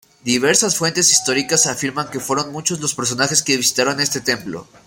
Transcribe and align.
Diversas 0.25 0.77
fuentes 0.77 1.11
históricas 1.11 1.67
afirman 1.67 2.09
que 2.09 2.19
fueron 2.19 2.51
muchos 2.51 2.79
los 2.79 2.95
personajes 2.95 3.43
que 3.43 3.55
visitaron 3.55 3.99
este 3.99 4.19
templo. 4.19 4.67